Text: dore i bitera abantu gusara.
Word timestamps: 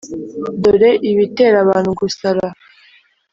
dore 0.61 0.91
i 1.09 1.11
bitera 1.17 1.57
abantu 1.65 1.89
gusara. 1.99 2.45